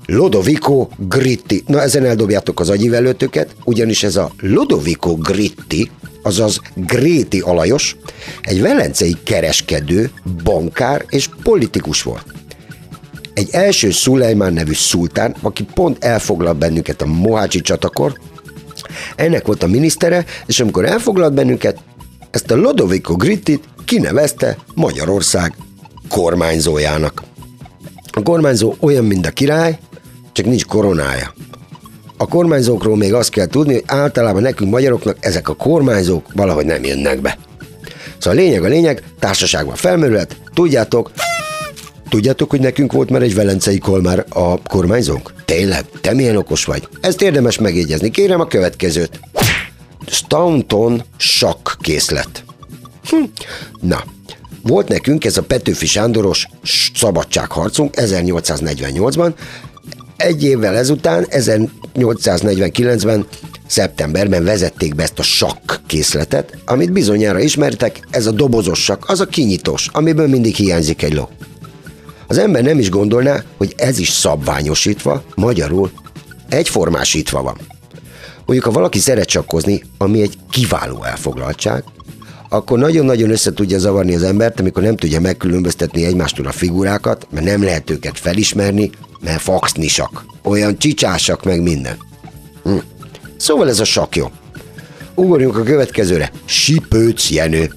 Lodovico 0.07 0.89
Gritti. 0.99 1.63
Na, 1.67 1.81
ezen 1.83 2.05
eldobjátok 2.05 2.61
az 2.61 2.71
agyivelőtöket, 2.71 3.57
ugyanis 3.65 4.03
ez 4.03 4.17
a 4.17 4.33
Lodovico 4.41 5.15
Gritti, 5.15 5.91
azaz 6.23 6.61
Gréti 6.75 7.41
Alajos, 7.41 7.97
egy 8.41 8.61
velencei 8.61 9.17
kereskedő, 9.25 10.11
bankár 10.45 11.05
és 11.09 11.29
politikus 11.43 12.03
volt. 12.03 12.25
Egy 13.35 13.49
első 13.53 13.91
Szulejmán 13.91 14.53
nevű 14.53 14.73
szultán, 14.73 15.35
aki 15.43 15.65
pont 15.75 16.05
elfoglalt 16.05 16.57
bennünket 16.57 17.03
a 17.03 17.07
Mohácsi 17.07 17.61
csatakor, 17.61 18.19
ennek 19.17 19.47
volt 19.47 19.63
a 19.63 19.67
minisztere, 19.67 20.25
és 20.47 20.61
amikor 20.61 20.85
elfoglalt 20.85 21.35
bennünket, 21.35 21.79
ezt 22.35 22.51
a 22.51 22.57
Lodovico 22.57 23.17
Grittit 23.17 23.65
kinevezte 23.85 24.57
Magyarország 24.75 25.55
kormányzójának. 26.09 27.23
A 28.13 28.23
kormányzó 28.23 28.75
olyan, 28.81 29.05
mint 29.05 29.27
a 29.27 29.31
király, 29.31 29.79
csak 30.33 30.47
nincs 30.47 30.65
koronája. 30.65 31.35
A 32.17 32.27
kormányzókról 32.27 32.97
még 32.97 33.15
azt 33.15 33.31
kell 33.31 33.47
tudni, 33.47 33.73
hogy 33.73 33.83
általában 33.87 34.43
nekünk 34.43 34.71
magyaroknak 34.71 35.17
ezek 35.21 35.49
a 35.49 35.55
kormányzók 35.55 36.27
valahogy 36.33 36.67
nem 36.67 36.85
jönnek 36.85 37.21
be. 37.21 37.39
Szóval 38.19 38.39
a 38.39 38.43
lényeg 38.43 38.65
a 38.65 38.69
lényeg, 38.69 39.03
társaságban 39.19 39.75
felmerülhet, 39.75 40.37
tudjátok, 40.55 41.11
tudjátok, 42.09 42.51
hogy 42.51 42.61
nekünk 42.61 42.93
volt 42.93 43.11
már 43.11 43.23
egy 43.23 43.35
velencei 43.35 43.79
kolmár 43.79 44.25
a 44.29 44.63
kormányzónk? 44.63 45.33
Tényleg? 45.45 45.85
Te 46.01 46.15
milyen 46.15 46.37
okos 46.37 46.65
vagy? 46.65 46.89
Ezt 47.01 47.23
érdemes 47.23 47.59
megjegyezni. 47.59 48.11
Kérem 48.11 48.41
a 48.41 48.47
következőt. 48.47 49.21
Staunton 50.07 51.03
sakk 51.17 51.69
készlet. 51.81 52.45
Hm. 53.09 53.25
Na, 53.81 54.05
volt 54.63 54.89
nekünk 54.89 55.25
ez 55.25 55.37
a 55.37 55.43
Petőfi 55.43 55.87
Sándoros 55.87 56.49
szabadságharcunk 56.95 57.95
1848-ban, 57.97 59.35
egy 60.17 60.45
évvel 60.45 60.77
ezután, 60.77 61.27
1849-ben, 61.31 63.27
szeptemberben 63.67 64.45
vezették 64.45 64.95
be 64.95 65.03
ezt 65.03 65.19
a 65.19 65.23
sakk 65.23 65.73
készletet, 65.87 66.57
amit 66.65 66.93
bizonyára 66.93 67.41
ismertek, 67.41 68.07
ez 68.11 68.27
a 68.27 68.31
dobozos 68.31 68.83
sakk, 68.83 69.09
az 69.09 69.21
a 69.21 69.27
kinyitós, 69.27 69.89
amiből 69.93 70.29
mindig 70.29 70.55
hiányzik 70.55 71.03
egy 71.03 71.15
ló. 71.15 71.29
Az 72.27 72.39
ember 72.39 72.63
nem 72.63 72.79
is 72.79 72.91
gondolná, 72.91 73.43
hogy 73.57 73.75
ez 73.77 73.99
is 73.99 74.09
szabványosítva, 74.09 75.23
magyarul 75.35 75.91
egyformásítva 76.49 77.43
van. 77.43 77.57
Mondjuk, 78.47 78.65
ha 78.65 78.81
valaki 78.81 78.99
szeret 78.99 79.29
sakkozni, 79.29 79.83
ami 79.99 80.23
egy 80.23 80.39
kiváló 80.51 81.05
elfoglaltság, 81.05 81.85
akkor 82.49 82.79
nagyon-nagyon 82.79 83.31
össze 83.31 83.53
tudja 83.53 83.79
zavarni 83.79 84.15
az 84.15 84.23
embert, 84.23 84.61
amikor 84.61 84.83
nem 84.83 84.97
tudja 84.97 85.21
megkülönböztetni 85.21 86.05
egymástól 86.05 86.47
a 86.47 86.53
figurákat, 86.53 87.27
mert 87.31 87.47
nem 87.47 87.63
lehet 87.63 87.91
őket 87.91 88.19
felismerni, 88.19 88.91
mert 89.21 89.41
faxnisak. 89.41 90.25
Olyan 90.43 90.79
csicsásak 90.79 91.45
meg 91.45 91.63
minden. 91.63 91.97
Hm. 92.63 92.77
Szóval 93.37 93.69
ez 93.69 93.81
a 93.81 93.85
sak 93.85 94.17
jó. 94.17 94.31
Ugorjunk 95.15 95.57
a 95.57 95.63
következőre. 95.63 96.31
Sipőc 96.45 97.31
Jenő. 97.31 97.73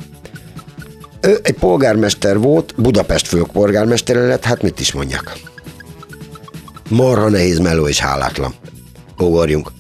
Ő 1.22 1.40
egy 1.44 1.56
polgármester 1.56 2.40
volt, 2.40 2.74
Budapest 2.78 3.28
főpolgármestere 3.28 4.28
lett, 4.28 4.44
hát 4.44 4.62
mit 4.62 4.80
is 4.80 4.92
mondjak. 4.92 5.38
Marha 6.90 7.30
nehéz 7.30 7.60
meló 7.60 7.88
és 7.88 8.00
hálátlan. 8.00 8.54
Ugorjunk. 9.18 9.72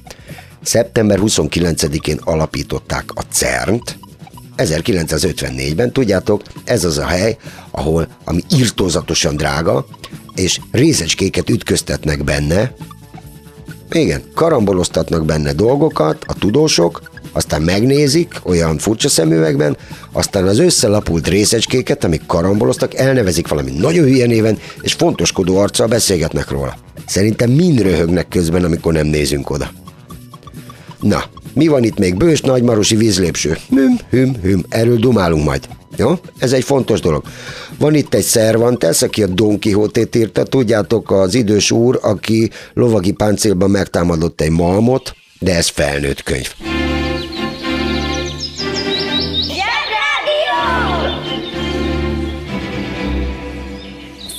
Szeptember 0.67 1.19
29-én 1.21 2.19
alapították 2.23 3.05
a 3.13 3.21
CERN-t, 3.31 3.97
1954-ben, 4.57 5.91
tudjátok, 5.91 6.41
ez 6.63 6.83
az 6.83 6.97
a 6.97 7.05
hely, 7.05 7.37
ahol, 7.71 8.07
ami 8.23 8.41
írtózatosan 8.55 9.35
drága, 9.35 9.85
és 10.35 10.59
részecskéket 10.71 11.49
ütköztetnek 11.49 12.23
benne, 12.23 12.73
igen, 13.91 14.21
karamboloztatnak 14.33 15.25
benne 15.25 15.53
dolgokat 15.53 16.23
a 16.27 16.33
tudósok, 16.33 17.11
aztán 17.31 17.61
megnézik 17.61 18.39
olyan 18.43 18.77
furcsa 18.77 19.09
szemüvegben, 19.09 19.77
aztán 20.11 20.47
az 20.47 20.59
összelapult 20.59 21.27
részecskéket, 21.27 22.03
amik 22.03 22.25
karamboloztak, 22.25 22.95
elnevezik 22.95 23.47
valami 23.47 23.71
nagyon 23.71 24.05
hülye 24.05 24.25
néven, 24.25 24.57
és 24.81 24.93
fontoskodó 24.93 25.57
arccal 25.57 25.87
beszélgetnek 25.87 26.49
róla. 26.49 26.77
Szerintem 27.05 27.49
mind 27.49 27.81
röhögnek 27.81 28.27
közben, 28.27 28.63
amikor 28.63 28.93
nem 28.93 29.07
nézünk 29.07 29.49
oda. 29.49 29.71
Na, 31.01 31.23
mi 31.53 31.67
van 31.67 31.83
itt 31.83 31.97
még? 31.97 32.15
Bős 32.15 32.41
nagymarosi 32.41 32.95
vízlépső. 32.95 33.57
Hüm, 33.69 33.97
hüm, 34.09 34.35
hüm. 34.41 34.63
Erről 34.69 34.97
dumálunk 34.97 35.45
majd. 35.45 35.67
Jó? 35.97 36.13
Ez 36.37 36.53
egy 36.53 36.63
fontos 36.63 36.99
dolog. 36.99 37.23
Van 37.77 37.95
itt 37.95 38.13
egy 38.13 38.23
Cervantes, 38.23 39.01
aki 39.01 39.23
a 39.23 39.27
Don 39.27 39.59
Quixote-t 39.59 40.15
írta. 40.15 40.43
Tudjátok, 40.43 41.11
az 41.11 41.33
idős 41.33 41.71
úr, 41.71 41.99
aki 42.01 42.49
lovagi 42.73 43.11
páncélban 43.11 43.69
megtámadott 43.69 44.41
egy 44.41 44.51
malmot, 44.51 45.15
de 45.39 45.55
ez 45.55 45.67
felnőtt 45.67 46.23
könyv. 46.23 46.53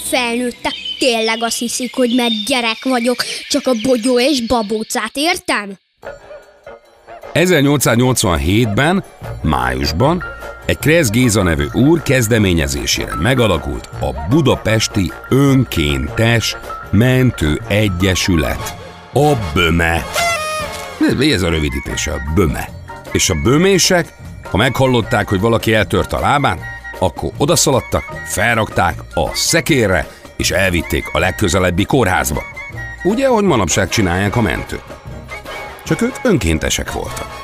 Felnőttek 0.04 0.72
tényleg 0.98 1.42
azt 1.42 1.58
hiszik, 1.58 1.94
hogy 1.94 2.14
mert 2.16 2.44
gyerek 2.46 2.84
vagyok, 2.84 3.16
csak 3.48 3.66
a 3.66 3.72
bogyó 3.82 4.20
és 4.20 4.46
babócát 4.46 5.12
értem? 5.14 5.78
1887-ben, 7.38 9.04
májusban 9.42 10.24
egy 10.66 10.78
Kresz 10.78 11.10
Géza 11.10 11.42
nevű 11.42 11.64
úr 11.72 12.02
kezdeményezésére 12.02 13.14
megalakult 13.22 13.88
a 14.00 14.26
Budapesti 14.28 15.12
Önkéntes 15.28 16.56
Mentő 16.90 17.60
Egyesület. 17.68 18.76
A 19.12 19.32
BÖME. 19.54 20.04
Ez- 21.20 21.42
a 21.42 21.48
rövidítése, 21.48 22.12
a 22.12 22.20
BÖME. 22.34 22.68
És 23.12 23.30
a 23.30 23.34
bömések, 23.42 24.12
ha 24.50 24.56
meghallották, 24.56 25.28
hogy 25.28 25.40
valaki 25.40 25.74
eltört 25.74 26.12
a 26.12 26.20
lábán, 26.20 26.58
akkor 26.98 27.30
odaszaladtak, 27.36 28.04
felrakták 28.24 29.02
a 29.14 29.34
szekérre, 29.34 30.06
és 30.36 30.50
elvitték 30.50 31.04
a 31.12 31.18
legközelebbi 31.18 31.84
kórházba. 31.84 32.42
Ugye, 33.02 33.26
ahogy 33.26 33.44
manapság 33.44 33.88
csinálják 33.88 34.36
a 34.36 34.40
mentők. 34.40 34.97
Csak 35.88 36.02
ők 36.02 36.14
önkéntesek 36.22 36.92
voltak. 36.92 37.40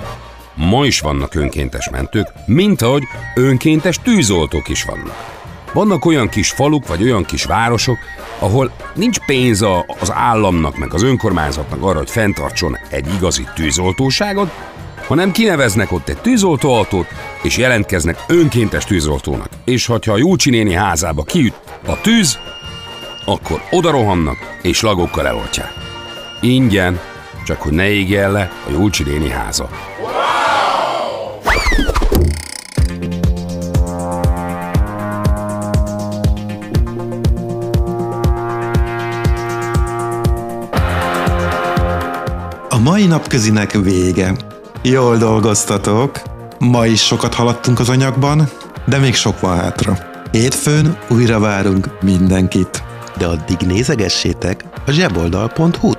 Ma 0.55 0.87
is 0.87 1.01
vannak 1.01 1.35
önkéntes 1.35 1.89
mentők, 1.91 2.29
mint 2.47 2.83
ahogy 2.83 3.03
önkéntes 3.35 3.99
tűzoltók 4.03 4.69
is 4.69 4.85
vannak. 4.85 5.43
Vannak 5.73 6.05
olyan 6.05 6.29
kis 6.29 6.51
faluk, 6.51 6.87
vagy 6.87 7.03
olyan 7.03 7.25
kis 7.25 7.45
városok, 7.45 7.99
ahol 8.39 8.71
nincs 8.95 9.19
pénz 9.19 9.63
a- 9.63 9.87
az 10.01 10.13
államnak, 10.13 10.77
meg 10.77 10.95
az 10.95 11.03
önkormányzatnak 11.03 11.83
arra, 11.83 11.99
hogy 11.99 12.11
fenntartson 12.11 12.79
egy 12.91 13.15
igazi 13.15 13.47
tűzoltóságot, 13.55 14.51
hanem 15.07 15.33
kineveznek 15.33 15.93
ott 15.93 16.09
egy 16.09 16.19
tűzoltóautót, 16.19 17.07
és 17.43 17.57
jelentkeznek 17.57 18.19
önkéntes 18.29 18.85
tűzoltónak. 18.85 19.49
És 19.65 19.87
ha 19.87 19.99
a 20.05 20.17
Júcsi 20.17 20.51
néni 20.51 20.73
házába 20.73 21.23
kiüt 21.23 21.61
a 21.87 22.01
tűz, 22.01 22.39
akkor 23.25 23.63
oda 23.71 23.91
rohannak, 23.91 24.59
és 24.63 24.81
lagokkal 24.81 25.27
eloltják. 25.27 25.73
Ingyen, 26.41 27.01
csak 27.45 27.63
hogy 27.63 27.73
ne 27.73 27.89
égjen 27.89 28.33
le 28.33 28.51
a 28.67 28.71
Júlcsi 28.71 29.03
néni 29.03 29.29
háza. 29.29 29.69
A 42.69 42.79
mai 42.79 43.07
napközinek 43.07 43.73
vége. 43.73 44.35
Jól 44.83 45.17
dolgoztatok. 45.17 46.23
Ma 46.59 46.87
is 46.87 47.05
sokat 47.05 47.35
haladtunk 47.35 47.79
az 47.79 47.89
anyagban, 47.89 48.49
de 48.87 48.99
még 48.99 49.15
sok 49.15 49.41
van 49.41 49.57
hátra. 49.57 49.99
Hétfőn 50.31 50.99
újra 51.09 51.39
várunk 51.39 51.99
mindenkit. 52.03 52.83
De 53.19 53.27
addig 53.27 53.57
nézegessétek 53.67 54.65
a 54.87 54.91
zseboldal.hu-t. 54.91 55.94